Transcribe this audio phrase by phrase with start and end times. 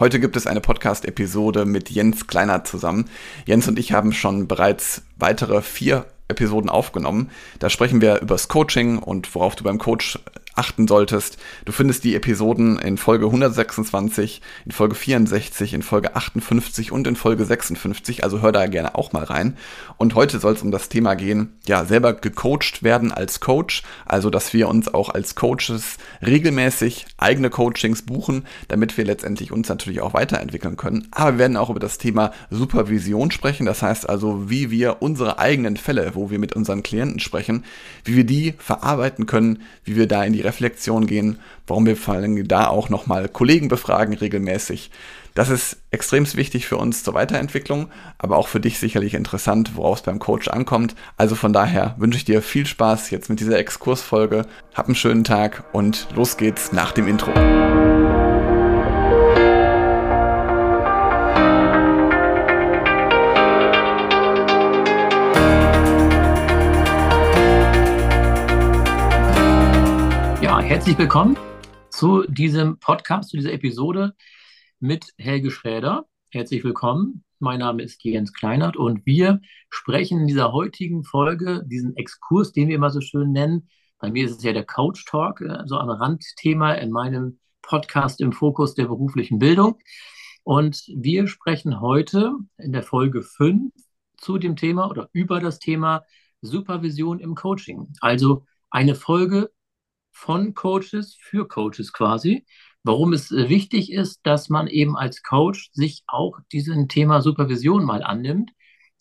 [0.00, 3.10] Heute gibt es eine Podcast-Episode mit Jens Kleiner zusammen.
[3.44, 7.30] Jens und ich haben schon bereits weitere vier Episoden aufgenommen.
[7.58, 10.18] Da sprechen wir übers Coaching und worauf du beim Coach
[10.60, 11.38] achten solltest.
[11.64, 17.16] Du findest die Episoden in Folge 126, in Folge 64, in Folge 58 und in
[17.16, 18.24] Folge 56.
[18.24, 19.56] Also hör da gerne auch mal rein.
[19.96, 23.82] Und heute soll es um das Thema gehen, ja, selber gecoacht werden als Coach.
[24.04, 29.68] Also, dass wir uns auch als Coaches regelmäßig eigene Coachings buchen, damit wir letztendlich uns
[29.68, 31.08] natürlich auch weiterentwickeln können.
[31.12, 33.66] Aber wir werden auch über das Thema Supervision sprechen.
[33.66, 37.64] Das heißt also, wie wir unsere eigenen Fälle, wo wir mit unseren Klienten sprechen,
[38.04, 42.14] wie wir die verarbeiten können, wie wir da in die Reflexion gehen, warum wir vor
[42.14, 44.90] allem da auch nochmal Kollegen befragen regelmäßig.
[45.34, 47.88] Das ist extrem wichtig für uns zur Weiterentwicklung,
[48.18, 50.94] aber auch für dich sicherlich interessant, worauf es beim Coach ankommt.
[51.16, 54.46] Also von daher wünsche ich dir viel Spaß jetzt mit dieser Exkursfolge.
[54.74, 57.32] Hab einen schönen Tag und los geht's nach dem Intro.
[70.70, 71.36] Herzlich willkommen
[71.88, 74.14] zu diesem Podcast, zu dieser Episode
[74.78, 76.06] mit Helge Schräder.
[76.30, 77.24] Herzlich willkommen.
[77.40, 82.68] Mein Name ist Jens Kleinert und wir sprechen in dieser heutigen Folge diesen Exkurs, den
[82.68, 83.68] wir immer so schön nennen.
[83.98, 88.20] Bei mir ist es ja der Couch Talk, äh, so ein Randthema in meinem Podcast
[88.20, 89.76] im Fokus der beruflichen Bildung.
[90.44, 93.72] Und wir sprechen heute in der Folge 5
[94.18, 96.04] zu dem Thema oder über das Thema
[96.42, 97.88] Supervision im Coaching.
[98.00, 99.50] Also eine Folge
[100.20, 102.44] von Coaches für Coaches quasi.
[102.82, 107.84] Warum es äh, wichtig ist, dass man eben als Coach sich auch diesem Thema Supervision
[107.84, 108.50] mal annimmt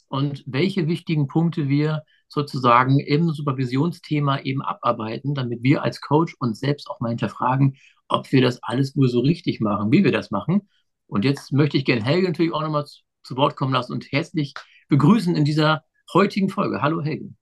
[0.08, 6.60] und welche wichtigen Punkte wir sozusagen im Supervisionsthema eben abarbeiten, damit wir als Coach uns
[6.60, 7.76] selbst auch mal hinterfragen,
[8.08, 10.70] ob wir das alles nur so richtig machen, wie wir das machen.
[11.08, 14.10] Und jetzt möchte ich gerne Helge natürlich auch nochmal zu, zu Wort kommen lassen und
[14.12, 14.54] herzlich
[14.88, 16.82] begrüßen in dieser heutigen Folge.
[16.82, 17.34] Hallo Helge.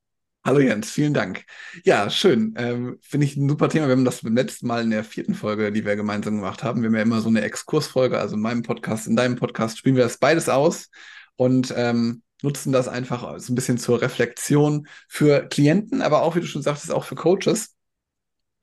[0.47, 1.43] Hallo Jens, vielen Dank.
[1.83, 2.53] Ja, schön.
[2.58, 3.87] Ähm, Finde ich ein super Thema.
[3.87, 6.81] Wir haben das beim letzten Mal in der vierten Folge, die wir gemeinsam gemacht haben.
[6.81, 9.97] Wir haben ja immer so eine Exkursfolge, also in meinem Podcast, in deinem Podcast spielen
[9.97, 10.89] wir das beides aus
[11.36, 16.39] und ähm, nutzen das einfach so ein bisschen zur Reflexion für Klienten, aber auch, wie
[16.39, 17.75] du schon sagtest, auch für Coaches.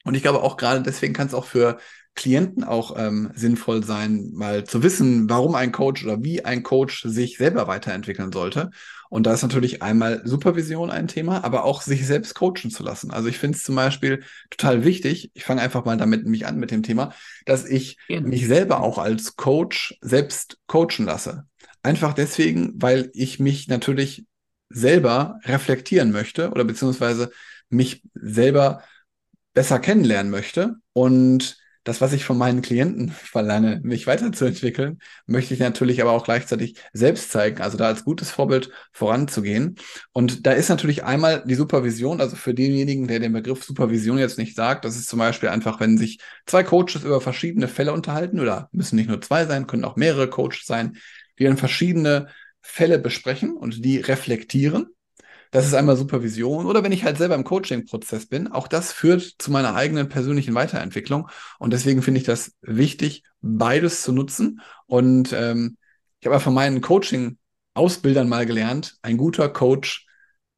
[0.05, 1.77] Und ich glaube auch gerade deswegen kann es auch für
[2.15, 7.03] Klienten auch ähm, sinnvoll sein, mal zu wissen, warum ein Coach oder wie ein Coach
[7.03, 8.71] sich selber weiterentwickeln sollte.
[9.11, 13.11] Und da ist natürlich einmal Supervision ein Thema, aber auch sich selbst coachen zu lassen.
[13.11, 16.59] Also ich finde es zum Beispiel total wichtig, ich fange einfach mal damit mich an
[16.59, 17.13] mit dem Thema,
[17.47, 18.29] dass ich genau.
[18.29, 21.47] mich selber auch als Coach selbst coachen lasse.
[21.83, 24.27] Einfach deswegen, weil ich mich natürlich
[24.69, 27.31] selber reflektieren möchte oder beziehungsweise
[27.69, 28.83] mich selber
[29.53, 35.61] besser kennenlernen möchte und das, was ich von meinen Klienten verlange, mich weiterzuentwickeln, möchte ich
[35.61, 39.77] natürlich aber auch gleichzeitig selbst zeigen, also da als gutes Vorbild voranzugehen.
[40.13, 44.39] Und da ist natürlich einmal die Supervision, also für denjenigen, der den Begriff Supervision jetzt
[44.39, 48.41] nicht sagt, das ist zum Beispiel einfach, wenn sich zwei Coaches über verschiedene Fälle unterhalten,
[48.41, 50.97] oder müssen nicht nur zwei sein, können auch mehrere Coaches sein,
[51.39, 52.29] die dann verschiedene
[52.63, 54.87] Fälle besprechen und die reflektieren
[55.55, 56.67] das ist einmal Supervision.
[56.67, 60.53] Oder wenn ich halt selber im Coaching-Prozess bin, auch das führt zu meiner eigenen persönlichen
[60.53, 61.29] Weiterentwicklung.
[61.61, 64.61] Und deswegen finde ich das wichtig, beides zu nutzen.
[64.87, 65.77] Und ähm,
[66.19, 70.09] ich habe von meinen Coaching-Ausbildern mal gelernt, ein guter Coach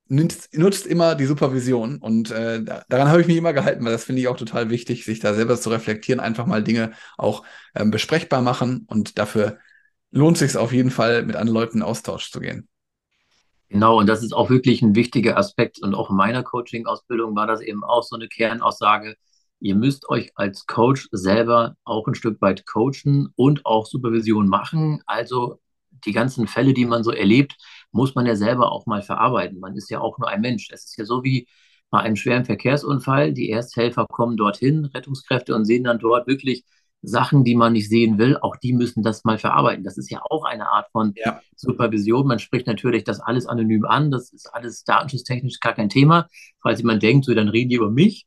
[0.09, 1.99] nutzt, nutzt immer die Supervision.
[1.99, 5.05] Und äh, daran habe ich mich immer gehalten, weil das finde ich auch total wichtig,
[5.05, 8.87] sich da selber zu reflektieren, einfach mal Dinge auch ähm, besprechbar machen.
[8.89, 9.59] Und dafür
[10.11, 12.67] lohnt sich auf jeden Fall, mit anderen Leuten in Austausch zu gehen.
[13.69, 15.83] Genau, und das ist auch wirklich ein wichtiger Aspekt.
[15.83, 19.17] Und auch in meiner Coaching-Ausbildung war das eben auch so eine Kernaussage.
[19.59, 25.03] Ihr müsst euch als Coach selber auch ein Stück weit coachen und auch Supervision machen.
[25.07, 25.61] Also
[26.05, 27.57] die ganzen Fälle, die man so erlebt,
[27.91, 29.59] muss man ja selber auch mal verarbeiten.
[29.59, 30.69] Man ist ja auch nur ein Mensch.
[30.71, 31.49] Es ist ja so wie
[31.91, 33.33] bei einem schweren Verkehrsunfall.
[33.33, 36.65] Die Ersthelfer kommen dorthin, Rettungskräfte, und sehen dann dort wirklich
[37.07, 39.85] Sachen, die man nicht sehen will, auch die müssen das mal verarbeiten.
[39.85, 41.41] Das ist ja auch eine Art von ja.
[41.55, 42.27] Supervision.
[42.27, 44.11] Man spricht natürlich das alles anonym an.
[44.11, 46.29] Das ist alles datenschutztechnisch gar kein Thema.
[46.61, 48.27] Falls jemand denkt, so dann reden die über mich.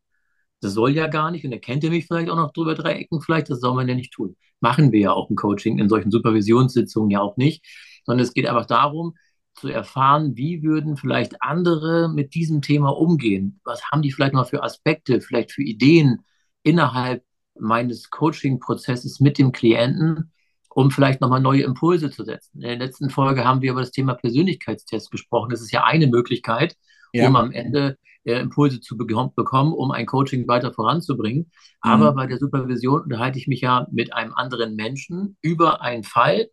[0.62, 1.44] Das soll ja gar nicht.
[1.44, 3.50] Und er kennt ja mich vielleicht auch noch drüber drei Ecken vielleicht.
[3.50, 4.38] Das soll man ja nicht tun.
[4.62, 7.66] Machen wir ja auch im Coaching, in solchen Supervisionssitzungen ja auch nicht.
[8.06, 9.14] Sondern es geht einfach darum,
[9.56, 13.60] zu erfahren, wie würden vielleicht andere mit diesem Thema umgehen?
[13.66, 16.24] Was haben die vielleicht noch für Aspekte, vielleicht für Ideen
[16.64, 17.24] innerhalb
[17.60, 20.32] meines Coaching-Prozesses mit dem Klienten,
[20.70, 22.62] um vielleicht nochmal neue Impulse zu setzen.
[22.62, 25.50] In der letzten Folge haben wir über das Thema Persönlichkeitstest gesprochen.
[25.50, 26.76] Das ist ja eine Möglichkeit,
[27.14, 27.28] ja.
[27.28, 31.52] um am Ende äh, Impulse zu bekommen, um ein Coaching weiter voranzubringen.
[31.82, 32.16] Aber mhm.
[32.16, 36.50] bei der Supervision unterhalte ich mich ja mit einem anderen Menschen über einen Fall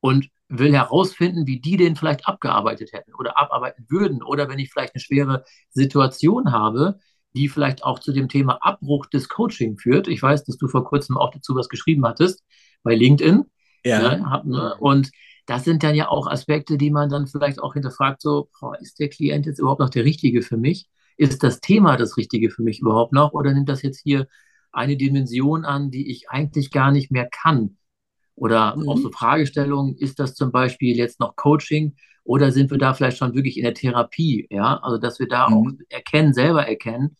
[0.00, 4.22] und will herausfinden, wie die den vielleicht abgearbeitet hätten oder abarbeiten würden.
[4.22, 6.98] Oder wenn ich vielleicht eine schwere Situation habe,
[7.34, 10.08] die vielleicht auch zu dem Thema Abbruch des Coaching führt.
[10.08, 12.44] Ich weiß, dass du vor kurzem auch dazu was geschrieben hattest
[12.82, 13.44] bei LinkedIn.
[13.84, 14.16] Ja.
[14.16, 15.10] Ne, ne und
[15.46, 18.98] das sind dann ja auch Aspekte, die man dann vielleicht auch hinterfragt, so, boah, ist
[18.98, 20.88] der Klient jetzt überhaupt noch der Richtige für mich?
[21.16, 23.32] Ist das Thema das Richtige für mich überhaupt noch?
[23.32, 24.26] Oder nimmt das jetzt hier
[24.72, 27.77] eine Dimension an, die ich eigentlich gar nicht mehr kann?
[28.38, 28.88] Oder mhm.
[28.88, 33.18] auch so Fragestellungen, ist das zum Beispiel jetzt noch Coaching oder sind wir da vielleicht
[33.18, 34.46] schon wirklich in der Therapie?
[34.50, 35.56] Ja, also dass wir da mhm.
[35.56, 37.16] auch erkennen, selber erkennen.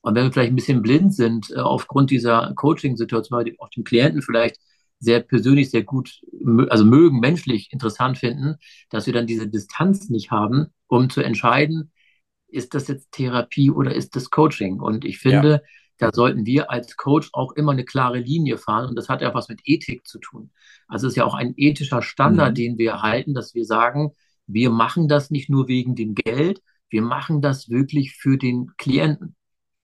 [0.00, 3.84] Und wenn wir vielleicht ein bisschen blind sind, äh, aufgrund dieser Coaching-Situation, weil auch den
[3.84, 4.58] Klienten vielleicht
[5.00, 6.20] sehr persönlich sehr gut,
[6.68, 8.56] also mögen, menschlich interessant finden,
[8.90, 11.92] dass wir dann diese Distanz nicht haben, um zu entscheiden,
[12.48, 14.80] ist das jetzt Therapie oder ist das Coaching?
[14.80, 15.60] Und ich finde, ja.
[15.98, 18.88] Da sollten wir als Coach auch immer eine klare Linie fahren.
[18.88, 20.50] Und das hat ja was mit Ethik zu tun.
[20.86, 22.54] Also es ist ja auch ein ethischer Standard, mhm.
[22.54, 24.12] den wir halten, dass wir sagen,
[24.46, 29.36] wir machen das nicht nur wegen dem Geld, wir machen das wirklich für den Klienten.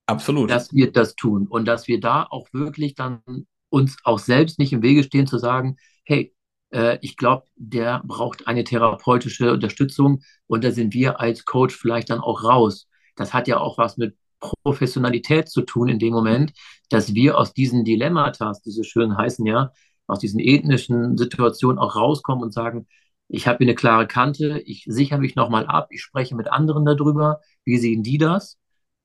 [0.07, 0.51] Absolut.
[0.51, 3.21] Dass wir das tun und dass wir da auch wirklich dann
[3.69, 6.35] uns auch selbst nicht im Wege stehen zu sagen, hey,
[6.73, 12.11] äh, ich glaube, der braucht eine therapeutische Unterstützung und da sind wir als Coach vielleicht
[12.11, 12.89] dann auch raus.
[13.17, 14.17] Das hat ja auch was mit
[14.63, 16.53] Professionalität zu tun in dem Moment,
[16.91, 19.73] dass wir aus diesen Dilemmata, diese schönen heißen ja,
[20.07, 22.87] aus diesen ethnischen Situationen auch rauskommen und sagen,
[23.29, 26.85] ich habe hier eine klare Kante, ich sichere mich nochmal ab, ich spreche mit anderen
[26.85, 28.59] darüber, wie sehen die das,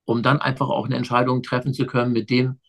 [0.06, 2.60] um dann einfach auch eine Entscheidung treffen zu können, mit dem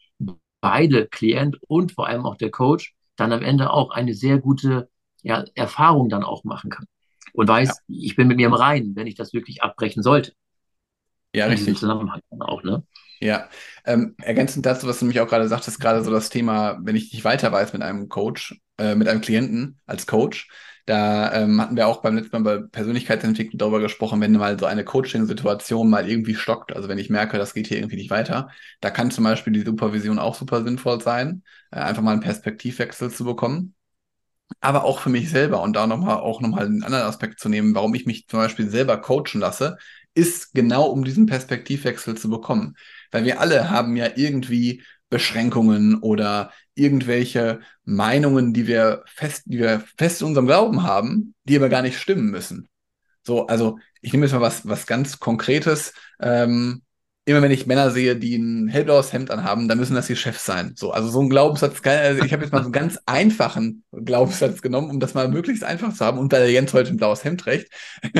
[0.60, 4.88] beide, Klient und vor allem auch der Coach, dann am Ende auch eine sehr gute
[5.22, 6.86] ja, Erfahrung dann auch machen kann.
[7.32, 7.74] Und weiß, ja.
[7.88, 10.32] ich bin mit mir im Reinen, wenn ich das wirklich abbrechen sollte.
[11.34, 11.76] Ja, In richtig.
[11.76, 12.82] Zusammenhang auch, ne?
[13.22, 13.50] Ja,
[13.84, 17.12] ähm, ergänzend dazu, was du mich auch gerade sagtest, gerade so das Thema, wenn ich
[17.12, 20.48] nicht weiter weiß mit einem Coach, äh, mit einem Klienten als Coach,
[20.86, 24.64] da ähm, hatten wir auch beim letzten Mal bei Persönlichkeitsentwicklung darüber gesprochen, wenn mal so
[24.64, 28.48] eine Coaching-Situation mal irgendwie stockt, also wenn ich merke, das geht hier irgendwie nicht weiter,
[28.80, 33.10] da kann zum Beispiel die Supervision auch super sinnvoll sein, äh, einfach mal einen Perspektivwechsel
[33.10, 33.74] zu bekommen.
[34.60, 37.74] Aber auch für mich selber und da nochmal auch nochmal einen anderen Aspekt zu nehmen,
[37.74, 39.78] warum ich mich zum Beispiel selber coachen lasse,
[40.14, 42.76] ist genau um diesen Perspektivwechsel zu bekommen.
[43.10, 49.84] Weil wir alle haben ja irgendwie Beschränkungen oder irgendwelche Meinungen, die wir fest, die wir
[49.98, 52.68] fest in unserem Glauben haben, die aber gar nicht stimmen müssen.
[53.22, 55.92] So, also ich nehme jetzt mal was, was ganz Konkretes.
[56.20, 56.82] Ähm,
[57.30, 60.44] immer wenn ich Männer sehe, die ein hellblaues Hemd anhaben, dann müssen das die Chefs
[60.44, 60.72] sein.
[60.76, 64.62] So, also so ein Glaubenssatz, also ich habe jetzt mal so einen ganz einfachen Glaubenssatz
[64.62, 67.24] genommen, um das mal möglichst einfach zu haben, und weil der Jens heute ein blaues
[67.24, 67.72] Hemd trägt.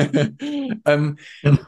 [0.85, 1.17] ähm,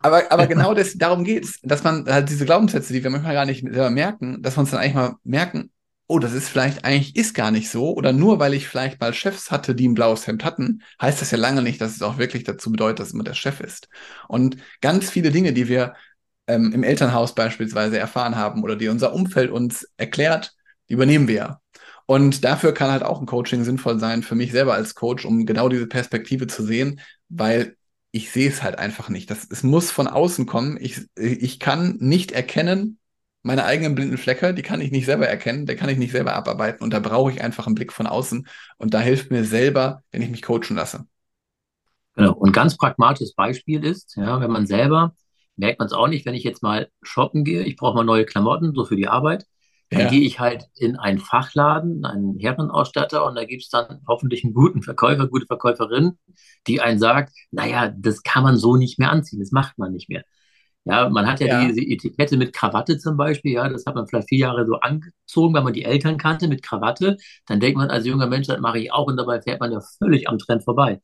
[0.02, 3.46] aber, aber genau das, darum geht's, dass man halt diese Glaubenssätze, die wir manchmal gar
[3.46, 5.70] nicht selber merken, dass wir uns dann eigentlich mal merken,
[6.08, 7.94] oh, das ist vielleicht eigentlich ist gar nicht so.
[7.96, 11.32] Oder nur weil ich vielleicht mal Chefs hatte, die ein blaues Hemd hatten, heißt das
[11.32, 13.88] ja lange nicht, dass es auch wirklich dazu bedeutet, dass immer der Chef ist.
[14.28, 15.96] Und ganz viele Dinge, die wir
[16.48, 20.54] ähm, im Elternhaus beispielsweise erfahren haben oder die unser Umfeld uns erklärt,
[20.90, 21.60] die übernehmen wir.
[22.06, 25.46] Und dafür kann halt auch ein Coaching sinnvoll sein für mich selber als Coach, um
[25.46, 27.00] genau diese Perspektive zu sehen,
[27.30, 27.78] weil
[28.12, 29.32] ich sehe es halt einfach nicht.
[29.32, 30.78] Das, es muss von außen kommen.
[30.80, 33.00] Ich, ich kann nicht erkennen,
[33.42, 36.34] meine eigenen blinden Flecke, die kann ich nicht selber erkennen, die kann ich nicht selber
[36.34, 38.48] abarbeiten und da brauche ich einfach einen Blick von außen
[38.78, 41.06] und da hilft mir selber, wenn ich mich coachen lasse.
[42.16, 42.34] Genau.
[42.34, 45.14] Und ganz pragmatisches Beispiel ist, ja, wenn man selber
[45.56, 48.26] merkt man es auch nicht, wenn ich jetzt mal shoppen gehe, ich brauche mal neue
[48.26, 49.46] Klamotten, so für die Arbeit.
[49.90, 50.08] Dann ja.
[50.08, 54.54] gehe ich halt in einen Fachladen, einen Herrenausstatter und da gibt es dann hoffentlich einen
[54.54, 56.18] guten Verkäufer, gute Verkäuferin,
[56.68, 60.10] die einen sagt, naja, das kann man so nicht mehr anziehen, das macht man nicht
[60.10, 60.24] mehr.
[60.86, 61.66] Ja, man hat ja, ja.
[61.66, 65.54] diese Etikette mit Krawatte zum Beispiel, ja, das hat man vielleicht vier Jahre so angezogen,
[65.54, 67.18] weil man die Eltern kannte mit Krawatte.
[67.46, 69.80] Dann denkt man als junger Mensch, das mache ich auch und dabei fährt man ja
[70.00, 71.00] völlig am Trend vorbei.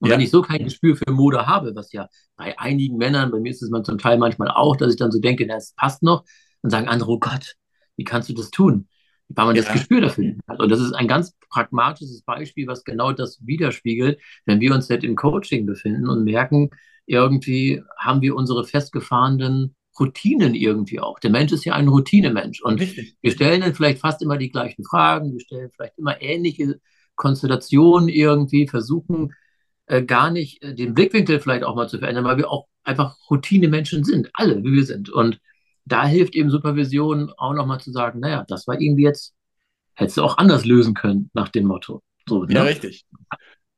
[0.00, 0.14] Und ja.
[0.14, 3.50] wenn ich so kein Gespür für Mode habe, was ja bei einigen Männern, bei mir
[3.50, 6.24] ist es zum Teil manchmal auch, dass ich dann so denke, das passt noch,
[6.62, 7.54] und sagen andere, oh Gott,
[7.96, 8.88] wie kannst du das tun?
[9.28, 9.62] Weil man ja.
[9.62, 10.60] das Gespür dafür hat.
[10.60, 15.04] Und das ist ein ganz pragmatisches Beispiel, was genau das widerspiegelt, wenn wir uns jetzt
[15.04, 16.70] im Coaching befinden und merken,
[17.06, 21.18] irgendwie haben wir unsere festgefahrenen Routinen irgendwie auch.
[21.18, 22.62] Der Mensch ist ja ein Routinemensch.
[22.62, 23.16] Und Richtig.
[23.20, 26.80] wir stellen dann vielleicht fast immer die gleichen Fragen, wir stellen vielleicht immer ähnliche
[27.16, 29.32] Konstellationen irgendwie, versuchen
[29.90, 33.16] äh, gar nicht äh, den Blickwinkel vielleicht auch mal zu verändern, weil wir auch einfach
[33.28, 35.10] Routine-Menschen sind, alle, wie wir sind.
[35.10, 35.40] Und
[35.84, 39.34] da hilft eben Supervision auch nochmal zu sagen, naja, das war irgendwie jetzt,
[39.94, 42.02] hättest du auch anders lösen können, nach dem Motto.
[42.28, 42.54] So, ne?
[42.54, 43.04] Ja, richtig.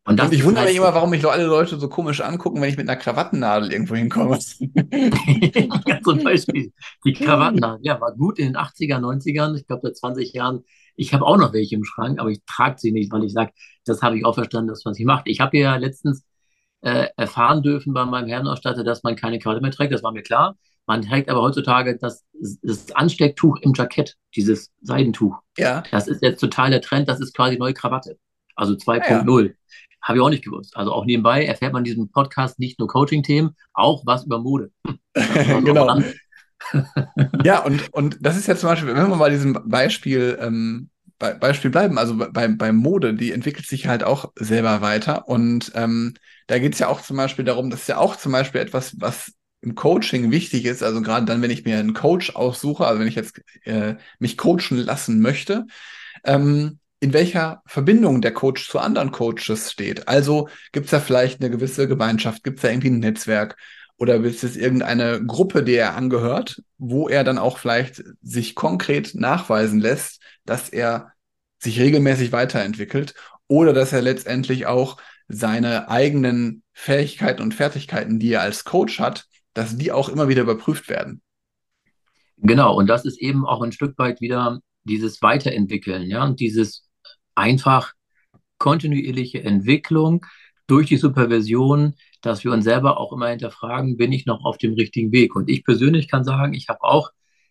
[0.05, 2.77] Und, und ich wundere mich immer, warum mich alle Leute so komisch angucken, wenn ich
[2.77, 4.39] mit einer Krawattennadel irgendwo hinkomme.
[5.87, 6.73] ja, zum Beispiel.
[7.07, 10.65] Die Krawattennadel, ja, war gut in den 80er, 90ern, ich glaube seit 20 Jahren.
[10.97, 13.53] Ich habe auch noch welche im Schrank, aber ich trage sie nicht, weil ich sage,
[13.85, 15.27] das habe ich auch verstanden, dass man sie macht.
[15.27, 16.25] Ich habe ja letztens
[16.83, 20.23] äh, erfahren dürfen bei meinem Herrenausstatter, dass man keine Krawatte mehr trägt, das war mir
[20.23, 20.57] klar.
[20.87, 22.25] Man trägt aber heutzutage das,
[22.63, 25.37] das Anstecktuch im Jackett, dieses Seidentuch.
[25.57, 25.85] Ja.
[25.93, 28.19] Das ist jetzt total der Trend, das ist quasi neue Krawatte.
[28.57, 29.47] Also 2.0.
[29.47, 29.53] Ja.
[30.03, 30.77] Habe ich auch nicht gewusst.
[30.77, 34.73] Also auch nebenbei erfährt man in diesem Podcast nicht nur Coaching-Themen, auch was über Mode.
[35.15, 36.03] genau.
[37.45, 40.89] ja, und, und das ist ja zum Beispiel, wenn wir mal diesem Beispiel, ähm,
[41.19, 45.29] Be Beispiel bleiben, also bei, bei Mode, die entwickelt sich halt auch selber weiter.
[45.29, 46.15] Und ähm,
[46.49, 49.01] da geht es ja auch zum Beispiel darum, das ist ja auch zum Beispiel etwas,
[49.01, 52.99] was im Coaching wichtig ist, also gerade dann, wenn ich mir einen Coach aussuche, also
[53.01, 55.67] wenn ich jetzt äh, mich coachen lassen möchte,
[56.25, 60.09] ähm, in welcher Verbindung der Coach zu anderen Coaches steht.
[60.09, 63.57] Also gibt es da vielleicht eine gewisse Gemeinschaft, gibt es da irgendwie ein Netzwerk
[64.03, 69.15] oder ist es irgendeine Gruppe, der er angehört, wo er dann auch vielleicht sich konkret
[69.15, 71.13] nachweisen lässt, dass er
[71.61, 73.15] sich regelmäßig weiterentwickelt
[73.47, 74.97] oder dass er letztendlich auch
[75.29, 80.43] seine eigenen Fähigkeiten und Fertigkeiten, die er als Coach hat, dass die auch immer wieder
[80.43, 81.23] überprüft werden.
[82.39, 86.89] Genau, und das ist eben auch ein Stück weit wieder dieses Weiterentwickeln, ja, und dieses
[87.37, 87.93] einfach
[88.59, 90.27] kontinuierliche Entwicklung
[90.67, 94.75] durch die Supervision, dass wir uns selber auch immer hinterfragen, bin ich noch auf dem
[94.75, 95.35] richtigen Weg?
[95.35, 97.11] Und ich persönlich kann sagen, ich habe auch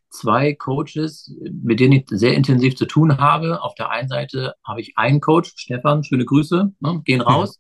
[0.10, 3.62] zwei Coaches, mit denen ich sehr intensiv zu tun habe.
[3.62, 7.60] Auf der einen Seite habe ich einen Coach, Stefan, schöne Grüße, ne, gehen raus,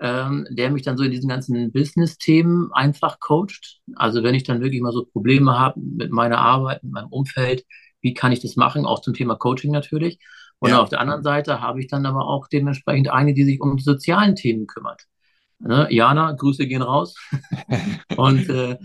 [0.00, 3.80] ähm, der mich dann so in diesen ganzen Business-Themen einfach coacht.
[3.96, 7.64] Also wenn ich dann wirklich mal so Probleme habe mit meiner Arbeit, mit meinem Umfeld,
[8.00, 8.84] wie kann ich das machen?
[8.86, 10.18] Auch zum Thema Coaching natürlich.
[10.62, 10.80] Und ja.
[10.80, 13.82] auf der anderen Seite habe ich dann aber auch dementsprechend eine, die sich um die
[13.82, 15.06] sozialen Themen kümmert.
[15.58, 15.88] Ne?
[15.90, 17.16] Jana, Grüße gehen raus.
[18.16, 18.78] und äh,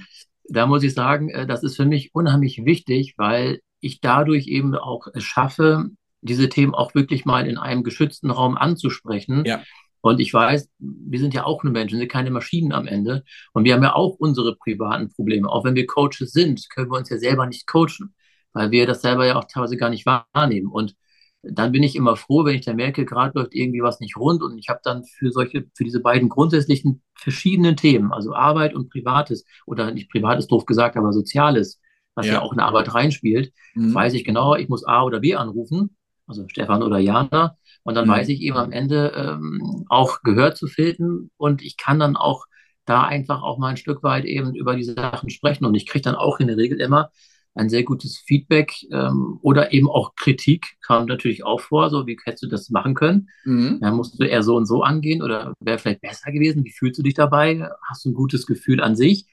[0.49, 4.73] da muss ich sagen, äh, das ist für mich unheimlich wichtig, weil ich dadurch eben
[4.73, 5.91] auch schaffe,
[6.21, 9.43] diese Themen auch wirklich mal in einem geschützten Raum anzusprechen.
[9.45, 9.61] Ja.
[10.01, 13.23] Und ich weiß, wir sind ja auch nur Menschen, sind keine Maschinen am Ende.
[13.53, 15.47] Und wir haben ja auch unsere privaten Probleme.
[15.47, 18.15] Auch wenn wir Coaches sind, können wir uns ja selber nicht coachen,
[18.53, 20.71] weil wir das selber ja auch teilweise gar nicht wahrnehmen.
[20.71, 20.95] Und
[21.43, 24.41] dann bin ich immer froh, wenn ich da merke, gerade läuft irgendwie was nicht rund
[24.41, 28.89] und ich habe dann für solche, für diese beiden grundsätzlichen verschiedenen Themen, also Arbeit und
[28.89, 31.79] Privates oder nicht Privates doof gesagt, aber Soziales,
[32.15, 33.93] was ja, ja auch in Arbeit reinspielt, mhm.
[33.93, 38.05] weiß ich genau, ich muss A oder B anrufen, also Stefan oder Jana, und dann
[38.05, 38.11] mhm.
[38.11, 42.45] weiß ich eben am Ende ähm, auch gehört zu finden und ich kann dann auch
[42.85, 46.03] da einfach auch mal ein Stück weit eben über diese Sachen sprechen und ich kriege
[46.03, 47.11] dann auch in der Regel immer
[47.57, 52.17] ein sehr gutes Feedback ähm, oder eben auch Kritik kam natürlich auch vor, so wie
[52.23, 53.29] hättest du das machen können?
[53.45, 53.79] Mhm.
[53.81, 56.63] Ja, musst du eher so und so angehen oder wäre vielleicht besser gewesen?
[56.63, 57.67] Wie fühlst du dich dabei?
[57.89, 59.25] Hast du ein gutes Gefühl an sich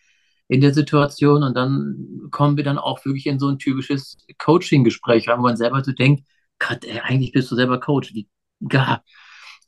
[0.49, 1.43] in der Situation?
[1.43, 5.85] Und dann kommen wir dann auch wirklich in so ein typisches Coaching-Gespräch, wo man selber
[5.85, 6.25] so denkt,
[6.59, 8.15] Gott, ey, eigentlich bist du selber Coach.
[8.15, 8.29] Wie,
[8.67, 9.05] gar.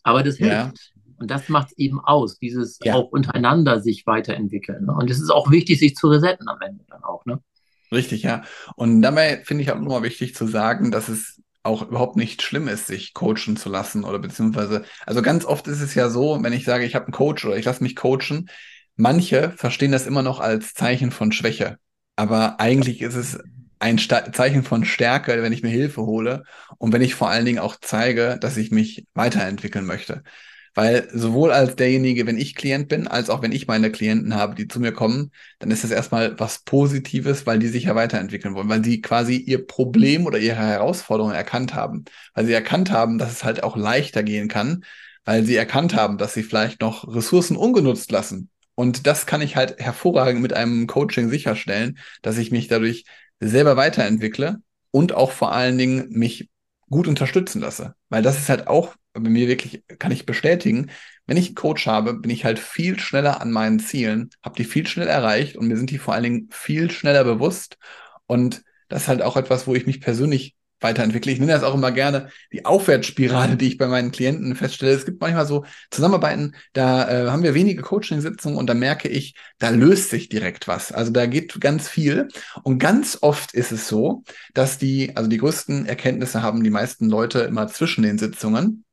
[0.02, 0.52] Aber das hilft.
[0.52, 0.72] Ja.
[1.18, 2.94] Und das macht es eben aus, dieses ja.
[2.94, 4.84] auch untereinander sich weiterentwickeln.
[4.84, 4.94] Ne?
[4.94, 7.24] Und es ist auch wichtig, sich zu resetten am Ende dann auch.
[7.24, 7.42] Ne?
[7.92, 8.42] Richtig, ja.
[8.76, 12.68] Und dabei finde ich auch nochmal wichtig zu sagen, dass es auch überhaupt nicht schlimm
[12.68, 16.52] ist, sich coachen zu lassen oder beziehungsweise, also ganz oft ist es ja so, wenn
[16.52, 18.48] ich sage, ich habe einen Coach oder ich lasse mich coachen,
[18.96, 21.78] manche verstehen das immer noch als Zeichen von Schwäche.
[22.16, 23.38] Aber eigentlich ist es
[23.78, 26.44] ein Sta Zeichen von Stärke, wenn ich mir Hilfe hole
[26.78, 30.22] und wenn ich vor allen Dingen auch zeige, dass ich mich weiterentwickeln möchte.
[30.76, 34.54] Weil sowohl als derjenige, wenn ich Klient bin, als auch wenn ich meine Klienten habe,
[34.54, 38.54] die zu mir kommen, dann ist das erstmal was Positives, weil die sich ja weiterentwickeln
[38.54, 42.04] wollen, weil sie quasi ihr Problem oder ihre Herausforderung erkannt haben.
[42.34, 44.84] Weil sie erkannt haben, dass es halt auch leichter gehen kann,
[45.24, 48.50] weil sie erkannt haben, dass sie vielleicht noch Ressourcen ungenutzt lassen.
[48.74, 53.04] Und das kann ich halt hervorragend mit einem Coaching sicherstellen, dass ich mich dadurch
[53.40, 54.58] selber weiterentwickle
[54.90, 56.50] und auch vor allen Dingen mich
[56.90, 57.94] gut unterstützen lasse.
[58.08, 60.90] Weil das ist halt auch bei mir wirklich, kann ich bestätigen,
[61.26, 64.64] wenn ich einen Coach habe, bin ich halt viel schneller an meinen Zielen, habe die
[64.64, 67.78] viel schneller erreicht und mir sind die vor allen Dingen viel schneller bewusst.
[68.26, 71.32] Und das ist halt auch etwas, wo ich mich persönlich weiterentwickle.
[71.32, 74.92] Ich nenne das auch immer gerne die Aufwärtsspirale, die ich bei meinen Klienten feststelle.
[74.92, 79.34] Es gibt manchmal so Zusammenarbeiten, da äh, haben wir wenige Coaching-Sitzungen und da merke ich,
[79.58, 80.92] da löst sich direkt was.
[80.92, 82.28] Also da geht ganz viel.
[82.62, 87.08] Und ganz oft ist es so, dass die, also die größten Erkenntnisse haben die meisten
[87.08, 88.85] Leute immer zwischen den Sitzungen.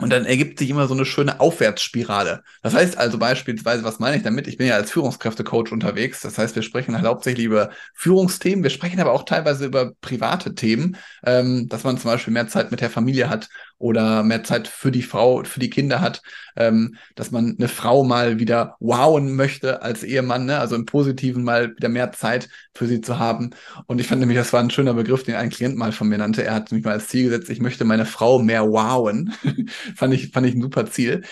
[0.00, 2.42] Und dann ergibt sich immer so eine schöne Aufwärtsspirale.
[2.62, 4.46] Das heißt also beispielsweise, was meine ich damit?
[4.46, 6.20] Ich bin ja als Führungskräftecoach unterwegs.
[6.20, 8.62] Das heißt, wir sprechen halt hauptsächlich über Führungsthemen.
[8.62, 12.70] Wir sprechen aber auch teilweise über private Themen, ähm, dass man zum Beispiel mehr Zeit
[12.70, 13.48] mit der Familie hat
[13.80, 16.20] oder mehr Zeit für die Frau, für die Kinder hat,
[16.54, 20.58] ähm, dass man eine Frau mal wieder wowen möchte als Ehemann, ne?
[20.58, 23.50] also im Positiven mal wieder mehr Zeit für sie zu haben.
[23.86, 26.18] Und ich fand nämlich, das war ein schöner Begriff, den ein Klient mal von mir
[26.18, 26.44] nannte.
[26.44, 29.32] Er hat mich mal als Ziel gesetzt, ich möchte meine Frau mehr wowen.
[29.96, 31.22] fand ich, fand ich ein super Ziel.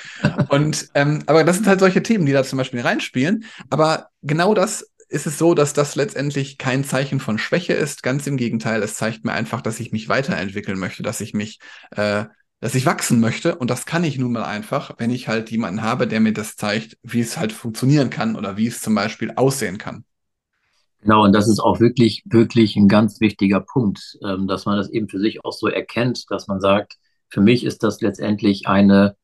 [0.48, 3.44] Und ähm, aber das sind halt solche Themen, die da zum Beispiel reinspielen.
[3.68, 8.02] Aber genau das ist es so, dass das letztendlich kein Zeichen von Schwäche ist.
[8.02, 11.58] Ganz im Gegenteil, es zeigt mir einfach, dass ich mich weiterentwickeln möchte, dass ich mich,
[11.90, 12.26] äh,
[12.60, 13.56] dass ich wachsen möchte.
[13.56, 16.56] Und das kann ich nun mal einfach, wenn ich halt jemanden habe, der mir das
[16.56, 20.04] zeigt, wie es halt funktionieren kann oder wie es zum Beispiel aussehen kann.
[21.00, 24.90] Genau, und das ist auch wirklich, wirklich ein ganz wichtiger Punkt, ähm, dass man das
[24.90, 26.96] eben für sich auch so erkennt, dass man sagt,
[27.30, 29.16] für mich ist das letztendlich eine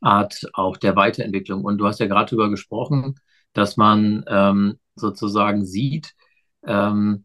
[0.00, 1.64] Art auch der Weiterentwicklung.
[1.64, 3.16] Und du hast ja gerade darüber gesprochen,
[3.54, 6.14] dass man ähm, sozusagen sieht,
[6.66, 7.24] ähm,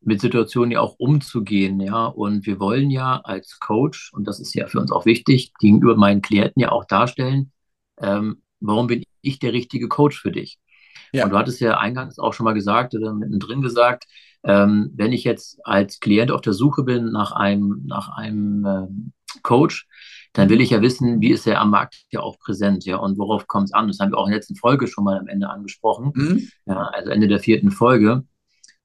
[0.00, 2.06] mit Situationen ja auch umzugehen, ja.
[2.06, 5.96] Und wir wollen ja als Coach, und das ist ja für uns auch wichtig, gegenüber
[5.96, 7.52] meinen Klienten ja auch darstellen,
[8.00, 10.58] ähm, warum bin ich der richtige Coach für dich?
[11.12, 11.24] Ja.
[11.24, 14.04] Und du hattest ja eingangs auch schon mal gesagt oder mittendrin gesagt,
[14.44, 19.12] ähm, wenn ich jetzt als Klient auf der Suche bin nach einem, nach einem ähm,
[19.42, 19.86] Coach,
[20.32, 23.18] dann will ich ja wissen, wie ist er am Markt ja auch präsent, ja, und
[23.18, 23.88] worauf kommt es an?
[23.88, 26.48] Das haben wir auch in der letzten Folge schon mal am Ende angesprochen, mhm.
[26.66, 28.24] ja, also Ende der vierten Folge.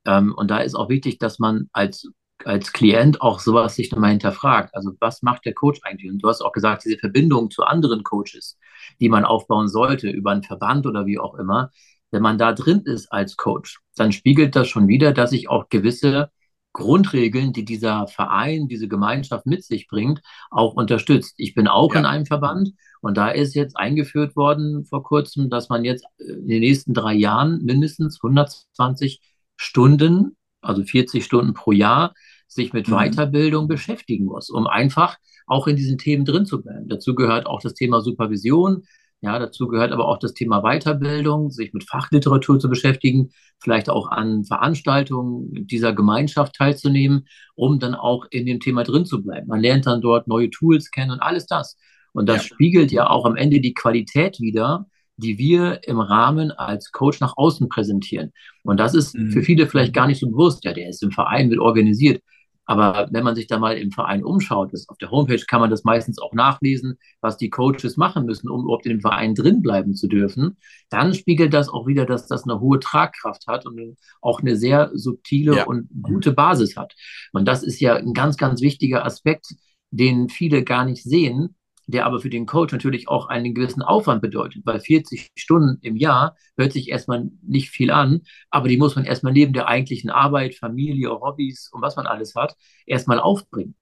[0.05, 2.09] Ähm, und da ist auch wichtig, dass man als,
[2.43, 4.73] als Klient auch sowas sich nochmal hinterfragt.
[4.73, 6.11] Also, was macht der Coach eigentlich?
[6.11, 8.57] Und du hast auch gesagt, diese Verbindung zu anderen Coaches,
[8.99, 11.71] die man aufbauen sollte, über einen Verband oder wie auch immer,
[12.11, 15.69] wenn man da drin ist als Coach, dann spiegelt das schon wieder, dass ich auch
[15.69, 16.31] gewisse
[16.73, 20.21] Grundregeln, die dieser Verein, diese Gemeinschaft mit sich bringt,
[20.51, 21.35] auch unterstützt.
[21.37, 22.01] Ich bin auch ja.
[22.01, 26.47] in einem Verband und da ist jetzt eingeführt worden vor kurzem, dass man jetzt in
[26.47, 29.21] den nächsten drei Jahren mindestens 120
[29.55, 32.13] Stunden, also 40 Stunden pro Jahr,
[32.47, 32.93] sich mit mhm.
[32.93, 36.87] Weiterbildung beschäftigen muss, um einfach auch in diesen Themen drin zu bleiben.
[36.87, 38.83] Dazu gehört auch das Thema Supervision,
[39.21, 44.09] ja, dazu gehört aber auch das Thema Weiterbildung, sich mit Fachliteratur zu beschäftigen, vielleicht auch
[44.11, 49.47] an Veranstaltungen dieser Gemeinschaft teilzunehmen, um dann auch in dem Thema drin zu bleiben.
[49.47, 51.77] Man lernt dann dort neue Tools kennen und alles das.
[52.13, 52.53] Und das ja.
[52.53, 54.85] spiegelt ja auch am Ende die Qualität wieder,
[55.17, 58.31] die wir im Rahmen als Coach nach außen präsentieren.
[58.63, 59.31] Und das ist mhm.
[59.31, 60.63] für viele vielleicht gar nicht so bewusst.
[60.63, 62.21] Ja, der ist im Verein, wird organisiert.
[62.67, 65.69] Aber wenn man sich da mal im Verein umschaut, ist, auf der Homepage kann man
[65.69, 69.61] das meistens auch nachlesen, was die Coaches machen müssen, um überhaupt in dem Verein drin
[69.61, 70.57] bleiben zu dürfen,
[70.89, 74.91] dann spiegelt das auch wieder, dass das eine hohe Tragkraft hat und auch eine sehr
[74.93, 75.65] subtile ja.
[75.65, 76.93] und gute Basis hat.
[77.31, 79.47] Und das ist ja ein ganz, ganz wichtiger Aspekt,
[79.91, 81.55] den viele gar nicht sehen,
[81.87, 85.95] der aber für den Coach natürlich auch einen gewissen Aufwand bedeutet, weil 40 Stunden im
[85.95, 90.09] Jahr hört sich erstmal nicht viel an, aber die muss man erstmal neben der eigentlichen
[90.09, 93.75] Arbeit, Familie, Hobbys und was man alles hat, erstmal aufbringen.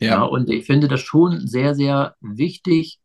[0.00, 0.08] Ja.
[0.08, 0.22] ja.
[0.24, 2.98] und ich finde das schon sehr, sehr wichtig,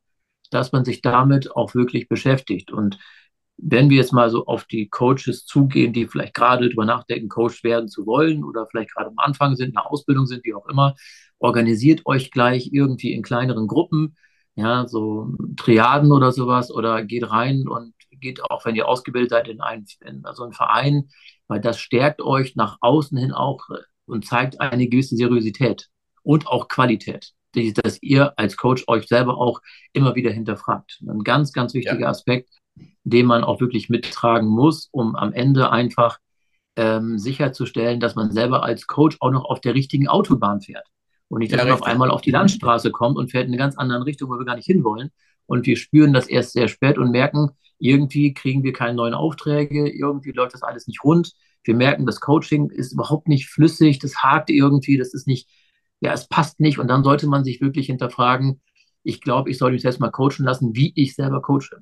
[0.49, 2.71] dass man sich damit auch wirklich beschäftigt.
[2.71, 2.97] Und
[3.57, 7.63] wenn wir jetzt mal so auf die Coaches zugehen, die vielleicht gerade darüber nachdenken, Coach
[7.63, 10.67] werden zu wollen oder vielleicht gerade am Anfang sind, in der Ausbildung sind, wie auch
[10.67, 10.95] immer,
[11.37, 14.15] organisiert euch gleich irgendwie in kleineren Gruppen,
[14.55, 19.47] ja, so Triaden oder sowas, oder geht rein und geht auch, wenn ihr ausgebildet seid,
[19.47, 21.09] in einen, in so einen Verein,
[21.47, 25.87] weil das stärkt euch nach außen hin auch äh, und zeigt eine gewisse Seriosität
[26.23, 27.31] und auch Qualität,
[27.83, 29.61] dass ihr als Coach euch selber auch
[29.93, 30.99] immer wieder hinterfragt.
[31.07, 32.09] Ein ganz, ganz wichtiger ja.
[32.09, 32.49] Aspekt,
[33.03, 36.19] den man auch wirklich mittragen muss, um am Ende einfach
[36.77, 40.90] ähm, sicherzustellen, dass man selber als Coach auch noch auf der richtigen Autobahn fährt
[41.31, 43.57] und nicht, dass ja, man auf einmal auf die Landstraße kommt und fährt in eine
[43.57, 45.11] ganz andere Richtung, wo wir gar nicht hinwollen.
[45.45, 49.89] Und wir spüren das erst sehr spät und merken, irgendwie kriegen wir keine neuen Aufträge,
[49.89, 51.31] irgendwie läuft das alles nicht rund.
[51.63, 55.49] Wir merken, das Coaching ist überhaupt nicht flüssig, das hakt irgendwie, das ist nicht,
[56.01, 56.79] ja, es passt nicht.
[56.79, 58.61] Und dann sollte man sich wirklich hinterfragen,
[59.03, 61.81] ich glaube, ich sollte mich selbst mal coachen lassen, wie ich selber coache.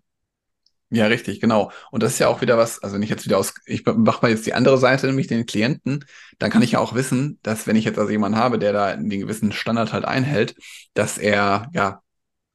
[0.91, 1.71] Ja, richtig, genau.
[1.91, 4.21] Und das ist ja auch wieder was, also wenn ich jetzt wieder aus, ich mache
[4.23, 6.03] mal jetzt die andere Seite, nämlich den Klienten,
[6.39, 8.95] dann kann ich ja auch wissen, dass wenn ich jetzt also jemanden habe, der da
[8.95, 10.55] den gewissen Standard halt einhält,
[10.95, 12.01] dass er ja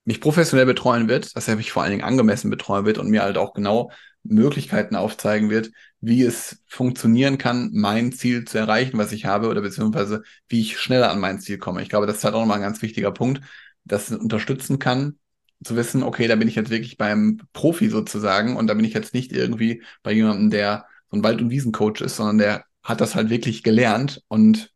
[0.04, 3.22] mich professionell betreuen wird, dass er mich vor allen Dingen angemessen betreuen wird und mir
[3.22, 3.90] halt auch genau
[4.24, 5.70] Möglichkeiten aufzeigen wird,
[6.00, 10.78] wie es funktionieren kann, mein Ziel zu erreichen, was ich habe, oder beziehungsweise wie ich
[10.78, 11.82] schneller an mein Ziel komme.
[11.82, 13.42] Ich glaube, das ist halt auch nochmal ein ganz wichtiger Punkt,
[13.84, 15.18] dass es unterstützen kann,
[15.62, 18.94] zu wissen, okay, da bin ich jetzt wirklich beim Profi sozusagen und da bin ich
[18.94, 23.00] jetzt nicht irgendwie bei jemandem, der so ein Wald- und Wiesencoach ist, sondern der hat
[23.00, 24.72] das halt wirklich gelernt und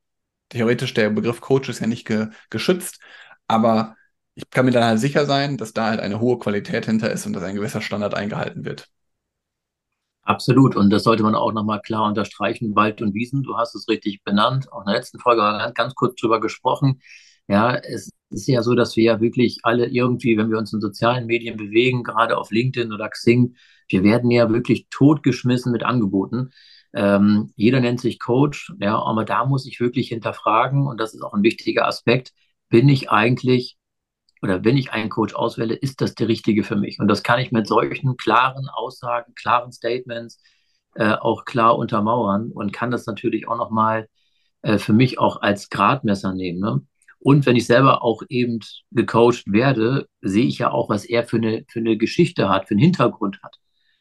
[0.50, 3.00] theoretisch der Begriff Coach ist ja nicht ge geschützt,
[3.48, 3.96] aber
[4.34, 7.26] ich kann mir dann halt sicher sein, dass da halt eine hohe Qualität hinter ist
[7.26, 8.88] und dass ein gewisser Standard eingehalten wird.
[10.22, 10.76] Absolut.
[10.76, 12.76] Und das sollte man auch nochmal klar unterstreichen.
[12.76, 14.70] Wald und Wiesen, du hast es richtig benannt.
[14.72, 17.00] Auch in der letzten Folge haben wir ganz kurz drüber gesprochen.
[17.48, 20.72] Ja, es es ist ja so, dass wir ja wirklich alle irgendwie, wenn wir uns
[20.72, 23.56] in sozialen Medien bewegen, gerade auf LinkedIn oder Xing,
[23.88, 26.50] wir werden ja wirklich totgeschmissen mit Angeboten.
[26.92, 31.22] Ähm, jeder nennt sich Coach, ja, aber da muss ich wirklich hinterfragen, und das ist
[31.22, 32.32] auch ein wichtiger Aspekt,
[32.68, 33.78] bin ich eigentlich
[34.42, 37.00] oder wenn ich einen Coach auswähle, ist das der richtige für mich?
[37.00, 40.40] Und das kann ich mit solchen klaren Aussagen, klaren Statements
[40.94, 44.08] äh, auch klar untermauern und kann das natürlich auch nochmal
[44.62, 46.60] äh, für mich auch als Gradmesser nehmen.
[46.60, 46.86] Ne?
[47.20, 48.60] Und wenn ich selber auch eben
[48.92, 52.74] gecoacht werde, sehe ich ja auch, was er für eine, für eine Geschichte hat, für
[52.74, 53.56] einen Hintergrund hat.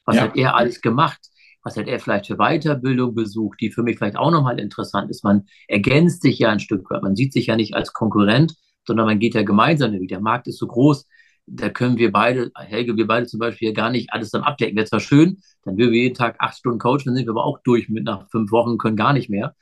[0.06, 0.24] Was ja.
[0.24, 1.20] hat er alles gemacht?
[1.64, 5.24] Was hat er vielleicht für Weiterbildung besucht, die für mich vielleicht auch nochmal interessant ist?
[5.24, 7.02] Man ergänzt sich ja ein Stück weit.
[7.02, 10.10] Man sieht sich ja nicht als Konkurrent, sondern man geht ja gemeinsam den Weg.
[10.10, 11.06] Der Markt ist so groß,
[11.48, 14.76] da können wir beide, Helge, wir beide zum Beispiel gar nicht alles dann abdecken.
[14.76, 17.46] Wäre zwar schön, dann würden wir jeden Tag acht Stunden coachen, dann sind wir aber
[17.46, 19.56] auch durch mit nach fünf Wochen, können gar nicht mehr.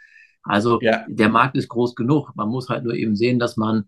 [0.46, 1.04] Also ja.
[1.08, 2.32] der Markt ist groß genug.
[2.36, 3.86] Man muss halt nur eben sehen, dass man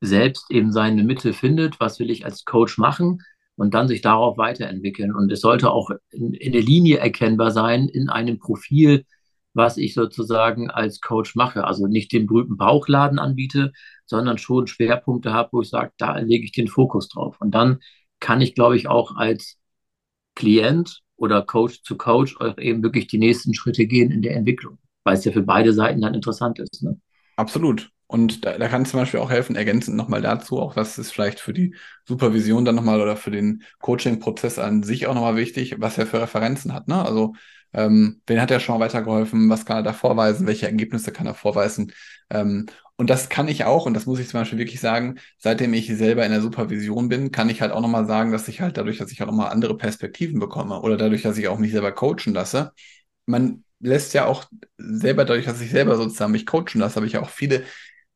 [0.00, 3.22] selbst eben seine Mittel findet, was will ich als Coach machen
[3.56, 5.14] und dann sich darauf weiterentwickeln.
[5.14, 9.04] Und es sollte auch in, in der Linie erkennbar sein, in einem Profil,
[9.54, 11.64] was ich sozusagen als Coach mache.
[11.64, 13.72] Also nicht den berühmten Bauchladen anbiete,
[14.06, 17.36] sondern schon Schwerpunkte habe, wo ich sage, da lege ich den Fokus drauf.
[17.38, 17.80] Und dann
[18.18, 19.58] kann ich, glaube ich, auch als
[20.34, 25.16] Klient oder Coach zu Coach eben wirklich die nächsten Schritte gehen in der Entwicklung weil
[25.16, 26.82] es ja für beide Seiten dann interessant ist.
[26.82, 26.98] Ne?
[27.36, 27.90] Absolut.
[28.06, 31.40] Und da, da kann zum Beispiel auch helfen, ergänzend nochmal dazu, auch was ist vielleicht
[31.40, 35.96] für die Supervision dann nochmal oder für den Coaching-Prozess an sich auch nochmal wichtig, was
[35.96, 36.88] er für Referenzen hat.
[36.88, 37.02] Ne?
[37.02, 37.32] Also
[37.72, 41.26] ähm, wen hat er schon mal weitergeholfen, was kann er da vorweisen, welche Ergebnisse kann
[41.26, 41.92] er vorweisen.
[42.28, 45.72] Ähm, und das kann ich auch, und das muss ich zum Beispiel wirklich sagen, seitdem
[45.72, 48.76] ich selber in der Supervision bin, kann ich halt auch nochmal sagen, dass ich halt
[48.76, 51.92] dadurch, dass ich auch nochmal andere Perspektiven bekomme oder dadurch, dass ich auch mich selber
[51.92, 52.72] coachen lasse,
[53.26, 54.44] man lässt ja auch
[54.78, 57.64] selber, dadurch, dass ich selber sozusagen mich coachen lasse, habe ich ja auch viele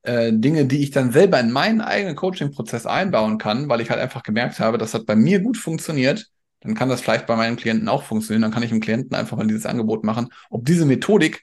[0.02, 4.00] äh, Dinge, die ich dann selber in meinen eigenen Coaching-Prozess einbauen kann, weil ich halt
[4.00, 6.30] einfach gemerkt habe, das hat bei mir gut funktioniert.
[6.60, 8.42] Dann kann das vielleicht bei meinem Klienten auch funktionieren.
[8.42, 11.42] Dann kann ich dem Klienten einfach mal dieses Angebot machen, ob diese Methodik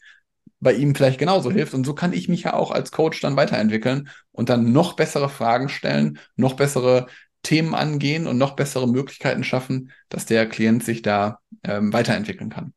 [0.59, 1.73] bei ihm vielleicht genauso hilft.
[1.73, 5.29] Und so kann ich mich ja auch als Coach dann weiterentwickeln und dann noch bessere
[5.29, 7.07] Fragen stellen, noch bessere
[7.43, 12.73] Themen angehen und noch bessere Möglichkeiten schaffen, dass der Klient sich da ähm, weiterentwickeln kann.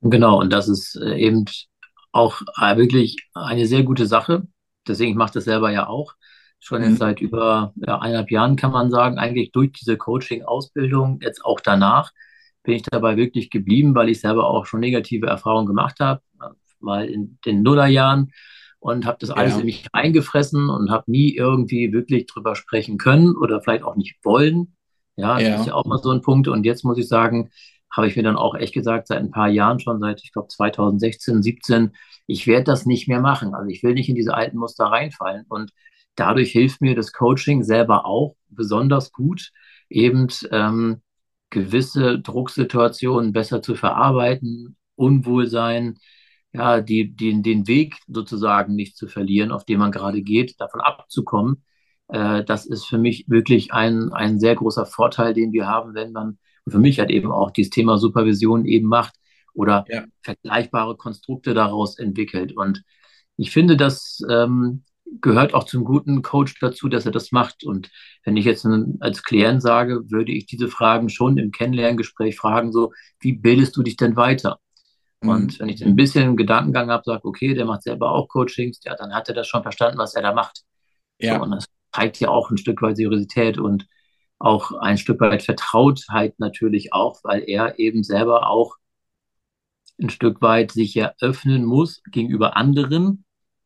[0.00, 1.44] Genau, und das ist äh, eben
[2.12, 4.46] auch äh, wirklich eine sehr gute Sache.
[4.86, 6.14] Deswegen, ich mache das selber ja auch.
[6.60, 6.96] Schon jetzt mhm.
[6.96, 12.10] seit über ja, eineinhalb Jahren kann man sagen, eigentlich durch diese Coaching-Ausbildung, jetzt auch danach,
[12.64, 16.20] bin ich dabei wirklich geblieben, weil ich selber auch schon negative Erfahrungen gemacht habe,
[16.80, 18.32] mal in den Nullerjahren
[18.80, 19.60] und habe das alles ja.
[19.60, 24.16] in mich eingefressen und habe nie irgendwie wirklich drüber sprechen können oder vielleicht auch nicht
[24.22, 24.74] wollen.
[25.16, 25.60] Ja, das ja.
[25.60, 26.46] ist ja auch mal so ein Punkt.
[26.48, 27.50] Und jetzt muss ich sagen,
[27.90, 30.48] habe ich mir dann auch echt gesagt, seit ein paar Jahren schon, seit ich glaube
[30.48, 31.92] 2016, 17,
[32.26, 33.54] ich werde das nicht mehr machen.
[33.54, 35.46] Also ich will nicht in diese alten Muster reinfallen.
[35.48, 35.72] Und
[36.14, 39.50] dadurch hilft mir das Coaching selber auch besonders gut,
[39.88, 41.02] eben ähm,
[41.50, 45.98] gewisse Drucksituationen besser zu verarbeiten, Unwohlsein,
[46.52, 50.80] ja, die, die, den Weg sozusagen nicht zu verlieren, auf dem man gerade geht, davon
[50.80, 51.64] abzukommen.
[52.08, 56.12] Äh, das ist für mich wirklich ein, ein sehr großer Vorteil, den wir haben, wenn
[56.12, 59.14] man und für mich hat eben auch dieses Thema Supervision eben macht
[59.54, 60.04] oder ja.
[60.20, 62.54] vergleichbare Konstrukte daraus entwickelt.
[62.54, 62.82] Und
[63.38, 64.82] ich finde, das ähm,
[65.22, 67.64] gehört auch zum guten Coach dazu, dass er das macht.
[67.64, 67.88] Und
[68.22, 68.68] wenn ich jetzt
[69.00, 73.82] als Klient sage, würde ich diese Fragen schon im Kennenlerngespräch fragen, so, wie bildest du
[73.82, 74.58] dich denn weiter?
[75.22, 75.28] Mhm.
[75.30, 78.80] Und wenn ich ein bisschen einen Gedankengang habe, sage, okay, der macht selber auch Coachings,
[78.84, 80.64] ja, dann hat er das schon verstanden, was er da macht.
[81.18, 81.36] Ja.
[81.36, 83.86] So, und das zeigt ja auch ein Stück weit Seriosität und
[84.38, 88.76] auch ein Stück weit Vertrautheit natürlich auch, weil er eben selber auch
[90.00, 93.24] ein Stück weit sich ja öffnen muss gegenüber anderen,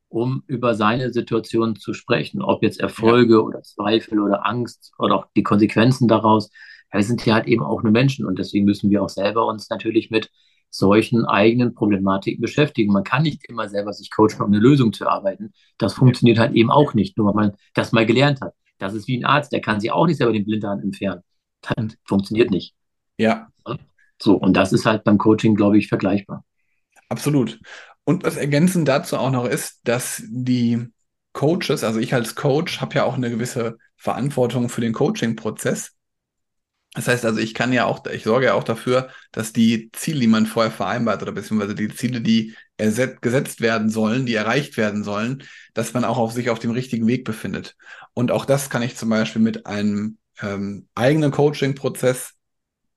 [0.08, 3.40] um über seine Situation zu sprechen, ob jetzt Erfolge ja.
[3.40, 6.50] oder Zweifel oder Angst oder auch die Konsequenzen daraus.
[6.92, 9.46] Ja, wir sind ja halt eben auch nur Menschen und deswegen müssen wir auch selber
[9.46, 10.30] uns natürlich mit
[10.70, 12.92] solchen eigenen Problematiken beschäftigen.
[12.92, 15.52] Man kann nicht immer selber sich coachen, um eine Lösung zu erarbeiten.
[15.76, 18.54] Das funktioniert halt eben auch nicht, nur weil man das mal gelernt hat.
[18.82, 21.22] Das ist wie ein Arzt, der kann sich auch nicht selber den Blinddarm entfernen.
[21.62, 22.74] Das funktioniert nicht.
[23.16, 23.48] Ja.
[24.20, 26.44] So, und das ist halt beim Coaching, glaube ich, vergleichbar.
[27.08, 27.60] Absolut.
[28.04, 30.88] Und was ergänzend dazu auch noch ist, dass die
[31.32, 35.92] Coaches, also ich als Coach, habe ja auch eine gewisse Verantwortung für den Coaching-Prozess.
[36.94, 40.20] Das heißt also, ich kann ja auch, ich sorge ja auch dafür, dass die Ziele,
[40.20, 45.05] die man vorher vereinbart oder beziehungsweise die Ziele, die gesetzt werden sollen, die erreicht werden
[45.05, 47.76] sollen, dass man auch auf sich auf dem richtigen Weg befindet.
[48.12, 52.33] Und auch das kann ich zum Beispiel mit einem ähm, eigenen Coaching-Prozess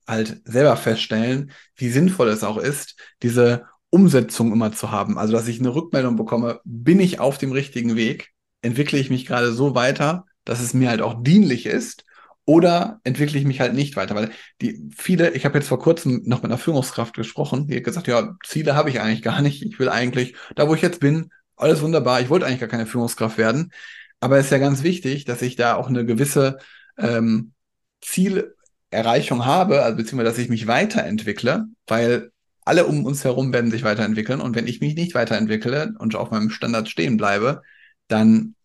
[0.08, 5.18] halt selber feststellen, wie sinnvoll es auch ist, diese Umsetzung immer zu haben.
[5.18, 8.36] Also, dass ich eine Rückmeldung bekomme, bin ich auf dem richtigen Weg?
[8.66, 12.04] entwickle ich mich gerade so weiter, dass es mir halt auch dienlich ist
[12.46, 14.16] oder entwickle ich mich halt nicht weiter?
[14.16, 14.32] Weil
[14.62, 18.08] die viele, ich habe jetzt vor kurzem noch mit einer Führungskraft gesprochen, die hat gesagt,
[18.08, 19.64] ja, Ziele habe ich eigentlich gar nicht.
[19.64, 22.22] Ich will eigentlich, da wo ich jetzt bin, alles wunderbar.
[22.22, 23.72] Ich wollte eigentlich gar keine Führungskraft werden.
[24.20, 26.58] Aber es ist ja ganz wichtig, dass ich da auch eine gewisse
[26.98, 27.54] ähm,
[28.02, 32.32] Zielerreichung habe, also beziehungsweise dass ich mich weiterentwickle, weil
[32.64, 34.42] alle um uns herum werden sich weiterentwickeln.
[34.42, 37.62] Und wenn ich mich nicht weiterentwickle und auf meinem Standard stehen bleibe,
[38.08, 38.56] dann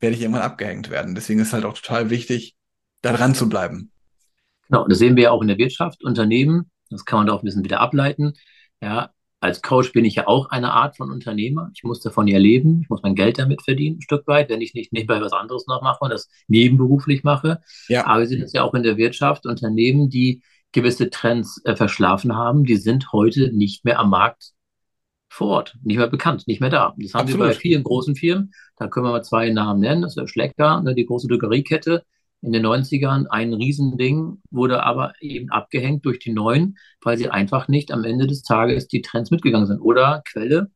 [0.00, 1.14] werde ich irgendwann abgehängt werden.
[1.14, 2.56] Deswegen ist halt auch total wichtig,
[3.04, 3.90] da dran zu bleiben.
[4.68, 7.34] Genau, und das sehen wir ja auch in der Wirtschaft, Unternehmen, das kann man da
[7.34, 8.34] auch ein bisschen wieder ableiten.
[8.80, 11.70] Ja, als Coach bin ich ja auch eine Art von Unternehmer.
[11.74, 14.62] Ich muss davon ja leben, ich muss mein Geld damit verdienen, ein Stück weit, wenn
[14.62, 17.60] ich nicht nebenbei was anderes noch mache und das nebenberuflich mache.
[17.88, 18.06] Ja.
[18.06, 22.34] Aber wir sehen das ja auch in der Wirtschaft, Unternehmen, die gewisse Trends äh, verschlafen
[22.34, 24.52] haben, die sind heute nicht mehr am Markt
[25.28, 26.94] vor Ort, nicht mehr bekannt, nicht mehr da.
[26.96, 27.46] Das haben Absolut.
[27.46, 28.52] wir bei vielen großen Firmen.
[28.76, 30.02] Da können wir mal zwei Namen nennen.
[30.02, 32.04] Das ist der Schlecker, ne, die große Drogeriekette
[32.44, 37.68] in den 90ern ein Riesending, wurde aber eben abgehängt durch die Neuen, weil sie einfach
[37.68, 39.80] nicht am Ende des Tages die Trends mitgegangen sind.
[39.80, 40.70] Oder Quelle,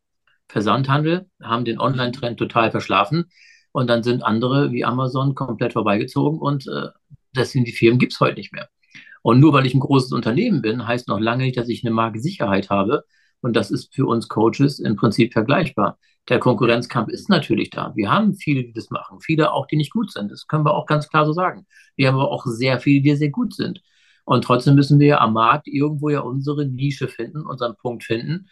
[0.49, 3.27] Versandhandel, haben den Online-Trend total verschlafen
[3.73, 6.89] und dann sind andere wie Amazon komplett vorbeigezogen und äh,
[7.37, 8.71] deswegen die Firmen gibt es heute nicht mehr.
[9.21, 11.95] Und nur weil ich ein großes Unternehmen bin, heißt noch lange nicht, dass ich eine
[11.95, 13.05] Markensicherheit habe.
[13.43, 15.99] Und das ist für uns Coaches im Prinzip vergleichbar
[16.29, 17.93] der Konkurrenzkampf ist natürlich da.
[17.95, 20.31] Wir haben viele, die das machen, viele auch, die nicht gut sind.
[20.31, 21.67] Das können wir auch ganz klar so sagen.
[21.97, 23.83] Wir haben aber auch sehr viele, die sehr gut sind.
[24.25, 28.51] Und trotzdem müssen wir am Markt irgendwo ja unsere Nische finden, unseren Punkt finden,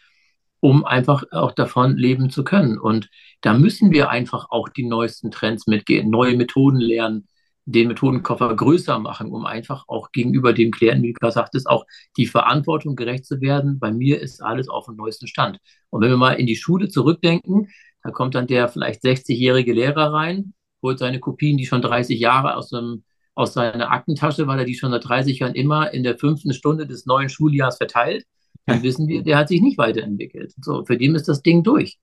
[0.60, 2.78] um einfach auch davon leben zu können.
[2.78, 3.10] Und
[3.42, 7.28] da müssen wir einfach auch die neuesten Trends mitgehen, neue Methoden lernen,
[7.66, 11.84] den Methodenkoffer größer machen, um einfach auch gegenüber dem Klienten, wie du gerade sagtest, auch
[12.16, 13.78] die Verantwortung gerecht zu werden.
[13.80, 15.58] Bei mir ist alles auf dem neuesten Stand.
[15.90, 17.68] Und wenn wir mal in die Schule zurückdenken,
[18.02, 22.56] da kommt dann der vielleicht 60-jährige Lehrer rein, holt seine Kopien, die schon 30 Jahre
[22.56, 23.02] aus, dem,
[23.34, 26.86] aus seiner Aktentasche, weil er die schon seit 30 Jahren immer in der fünften Stunde
[26.86, 28.24] des neuen Schuljahres verteilt,
[28.64, 30.54] dann wissen wir, der hat sich nicht weiterentwickelt.
[30.60, 31.98] So, für den ist das Ding durch.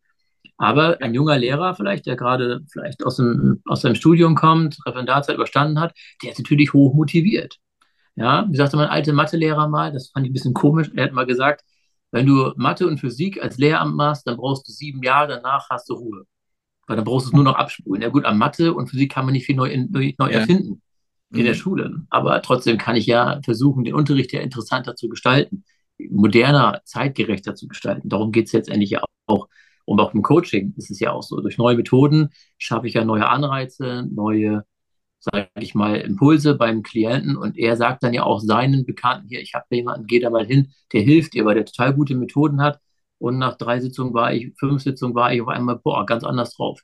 [0.58, 5.36] Aber ein junger Lehrer vielleicht, der gerade vielleicht aus, dem, aus seinem Studium kommt, Referendarzeit
[5.36, 7.58] überstanden hat, der ist natürlich hoch motiviert.
[8.16, 11.14] Ja, wie sagte mein alter Mathelehrer mal, das fand ich ein bisschen komisch, er hat
[11.14, 11.64] mal gesagt,
[12.12, 15.90] wenn du Mathe und Physik als Lehramt machst, dann brauchst du sieben Jahre, danach hast
[15.90, 16.26] du Ruhe.
[16.86, 18.04] Weil dann brauchst du es nur noch abspulen.
[18.04, 20.40] Ja gut, an Mathe und Physik kann man nicht viel neu, neu, neu ja.
[20.40, 20.82] erfinden
[21.32, 21.46] in mhm.
[21.46, 22.06] der Schule.
[22.10, 25.64] Aber trotzdem kann ich ja versuchen, den Unterricht ja interessanter zu gestalten,
[25.98, 28.10] moderner, zeitgerechter zu gestalten.
[28.10, 29.48] Darum geht es letztendlich ja auch.
[29.86, 31.42] Und auch im Coaching ist es ja auch so.
[31.42, 34.64] Durch neue Methoden schaffe ich ja neue Anreize, neue,
[35.20, 37.36] sage ich mal, Impulse beim Klienten.
[37.36, 40.30] Und er sagt dann ja auch seinen Bekannten hier, ich habe da jemanden, geh da
[40.30, 42.80] mal hin, der hilft dir, weil der total gute Methoden hat.
[43.18, 46.56] Und nach drei Sitzungen war ich, fünf Sitzungen war ich auf einmal, boah, ganz anders
[46.56, 46.82] drauf.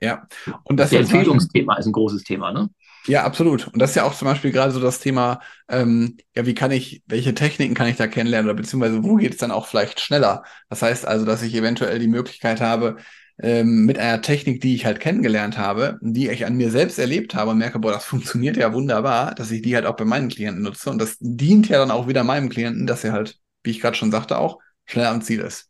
[0.00, 0.26] Ja,
[0.64, 2.68] und das, das Empfehlungsthema ist ein großes Thema, ne?
[3.06, 3.68] Ja, absolut.
[3.68, 6.72] Und das ist ja auch zum Beispiel gerade so das Thema, ähm, ja, wie kann
[6.72, 10.00] ich, welche Techniken kann ich da kennenlernen oder beziehungsweise wo geht es dann auch vielleicht
[10.00, 10.42] schneller?
[10.68, 12.96] Das heißt also, dass ich eventuell die Möglichkeit habe,
[13.38, 17.34] ähm, mit einer Technik, die ich halt kennengelernt habe, die ich an mir selbst erlebt
[17.34, 20.28] habe und merke, boah, das funktioniert ja wunderbar, dass ich die halt auch bei meinen
[20.28, 20.90] Klienten nutze.
[20.90, 23.96] Und das dient ja dann auch wieder meinem Klienten, dass er halt, wie ich gerade
[23.96, 25.68] schon sagte, auch schneller am Ziel ist.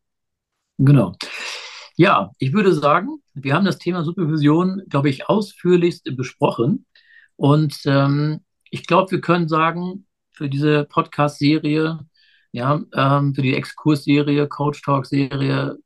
[0.79, 1.17] Genau.
[1.97, 6.85] Ja, ich würde sagen, wir haben das Thema Supervision, glaube ich, ausführlichst besprochen.
[7.37, 11.99] Und ähm, ich glaube, wir können sagen, für diese Podcast-Serie,
[12.53, 15.77] ja, ähm, für die Exkurs-Serie, Coach Talk-Serie,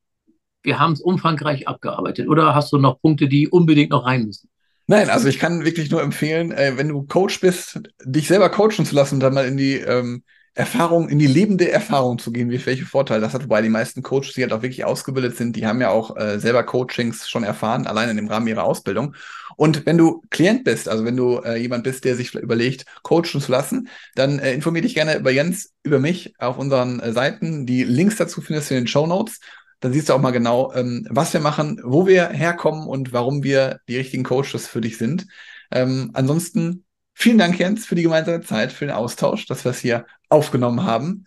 [0.62, 2.28] wir haben es umfangreich abgearbeitet.
[2.28, 4.48] Oder hast du noch Punkte, die unbedingt noch rein müssen?
[4.86, 8.84] Nein, also ich kann wirklich nur empfehlen, äh, wenn du Coach bist, dich selber coachen
[8.84, 10.24] zu lassen und dann mal in die ähm,
[10.61, 14.03] Erfahrung, in die lebende Erfahrung zu gehen, wie welche Vorteile das hat, wobei die meisten
[14.03, 17.44] Coaches, die halt auch wirklich ausgebildet sind, die haben ja auch äh, selber Coachings schon
[17.44, 19.14] erfahren, allein in dem Rahmen ihrer Ausbildung.
[19.57, 23.40] Und wenn du Klient bist, also wenn du äh, jemand bist, der sich überlegt, coachen
[23.40, 27.64] zu lassen, dann äh, informier dich gerne über Jens, über mich auf unseren äh, Seiten.
[27.64, 29.40] Die Links dazu findest du in den Show Notes.
[29.81, 33.42] Dann siehst du auch mal genau, ähm, was wir machen, wo wir herkommen und warum
[33.42, 35.27] wir die richtigen Coaches für dich sind.
[35.70, 36.85] Ähm, ansonsten
[37.22, 40.85] Vielen Dank, Jens, für die gemeinsame Zeit, für den Austausch, dass wir es hier aufgenommen
[40.85, 41.26] haben.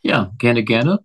[0.00, 1.04] Ja, gerne, gerne.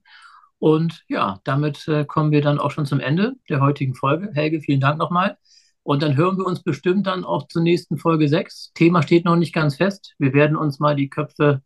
[0.59, 4.31] Und ja, damit äh, kommen wir dann auch schon zum Ende der heutigen Folge.
[4.33, 5.37] Helge, vielen Dank nochmal.
[5.83, 8.71] Und dann hören wir uns bestimmt dann auch zur nächsten Folge 6.
[8.73, 10.15] Thema steht noch nicht ganz fest.
[10.19, 11.61] Wir werden uns mal die Köpfe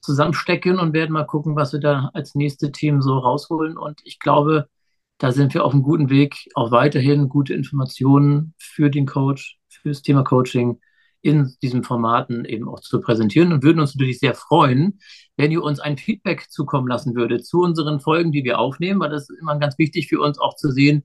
[0.00, 3.76] zusammenstecken und werden mal gucken, was wir da als nächste Themen so rausholen.
[3.76, 4.70] Und ich glaube,
[5.18, 10.00] da sind wir auf einem guten Weg, auch weiterhin gute Informationen für den Coach, fürs
[10.00, 10.80] Thema Coaching
[11.20, 15.00] in diesen Formaten eben auch zu präsentieren und würden uns natürlich sehr freuen,
[15.36, 19.10] wenn ihr uns ein Feedback zukommen lassen würdet zu unseren Folgen, die wir aufnehmen, weil
[19.10, 21.04] das ist immer ganz wichtig für uns auch zu sehen,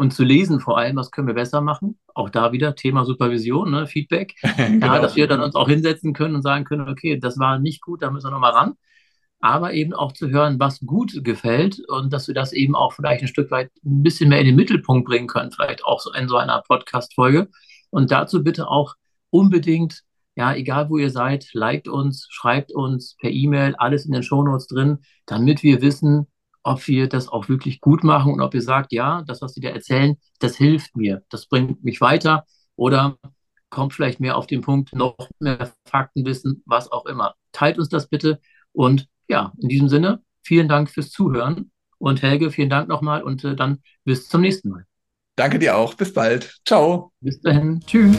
[0.00, 1.98] und zu lesen vor allem, was können wir besser machen.
[2.14, 4.34] Auch da wieder Thema Supervision, ne, Feedback.
[4.56, 4.86] genau.
[4.86, 7.82] Ja, dass wir dann uns auch hinsetzen können und sagen können, okay, das war nicht
[7.82, 8.74] gut, da müssen wir nochmal ran.
[9.40, 13.20] Aber eben auch zu hören, was gut gefällt und dass wir das eben auch vielleicht
[13.20, 16.28] ein Stück weit ein bisschen mehr in den Mittelpunkt bringen können, vielleicht auch so in
[16.28, 17.50] so einer Podcast-Folge.
[17.90, 18.94] Und dazu bitte auch
[19.30, 20.02] unbedingt,
[20.36, 24.66] ja, egal wo ihr seid, liked uns, schreibt uns per E-Mail, alles in den Shownotes
[24.66, 26.26] drin, damit wir wissen,
[26.62, 29.60] ob wir das auch wirklich gut machen und ob ihr sagt, ja, das, was sie
[29.60, 32.44] da erzählen, das hilft mir, das bringt mich weiter
[32.76, 33.18] oder
[33.70, 37.34] kommt vielleicht mehr auf den Punkt, noch mehr Faktenwissen, was auch immer.
[37.52, 38.40] Teilt uns das bitte
[38.72, 43.44] und ja, in diesem Sinne, vielen Dank fürs Zuhören und Helge, vielen Dank nochmal und
[43.44, 44.86] äh, dann bis zum nächsten Mal.
[45.36, 45.94] Danke dir auch.
[45.94, 46.60] Bis bald.
[46.66, 47.12] Ciao.
[47.20, 47.80] Bis dahin.
[47.80, 48.18] Tschüss.